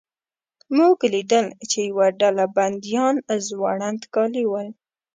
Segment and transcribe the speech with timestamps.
[0.77, 3.15] موږ لیدل چې یوه ډله بندیان
[3.47, 4.67] زوړند کالي ول.